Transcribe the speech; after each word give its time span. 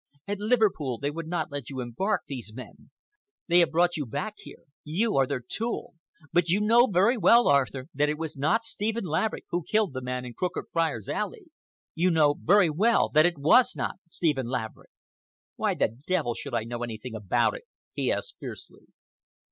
At 0.27 0.39
Liverpool 0.39 0.97
they 0.97 1.11
would 1.11 1.27
not 1.27 1.51
let 1.51 1.69
you 1.69 1.79
embark—these 1.79 2.53
men. 2.55 2.89
They 3.45 3.59
have 3.59 3.69
brought 3.69 3.97
you 3.97 4.07
back 4.07 4.33
here. 4.37 4.63
You 4.83 5.15
are 5.15 5.27
their 5.27 5.41
tool. 5.47 5.93
But 6.33 6.49
you 6.49 6.59
know 6.59 6.87
very 6.87 7.17
well, 7.19 7.47
Arthur, 7.47 7.85
that 7.93 8.09
it 8.09 8.17
was 8.17 8.35
not 8.35 8.63
Stephen 8.63 9.03
Laverick 9.03 9.45
who 9.51 9.63
killed 9.63 9.93
the 9.93 10.01
man 10.01 10.25
in 10.25 10.33
Crooked 10.33 10.63
Friars' 10.73 11.07
Alley! 11.07 11.51
You 11.93 12.09
know 12.09 12.33
very 12.41 12.71
well 12.71 13.09
that 13.09 13.27
it 13.27 13.37
was 13.37 13.75
not 13.75 13.97
Stephen 14.09 14.47
Laverick!" 14.47 14.89
"Why 15.55 15.75
the 15.75 15.95
devil 16.07 16.33
should 16.33 16.55
I 16.55 16.63
know 16.63 16.81
anything 16.81 17.13
about 17.13 17.53
it?" 17.55 17.65
he 17.93 18.11
asked 18.11 18.37
fiercely. 18.39 18.87